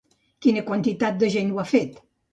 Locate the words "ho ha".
1.53-1.67